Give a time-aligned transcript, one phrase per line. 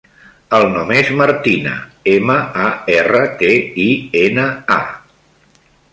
[0.59, 1.73] El nom és Martina:
[2.13, 3.53] ema, a, erra, te,
[3.85, 3.89] i,
[4.23, 5.63] ena, a.